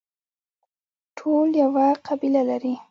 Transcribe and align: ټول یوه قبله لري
ټول 1.17 1.47
یوه 1.63 1.85
قبله 2.07 2.41
لري 2.49 2.73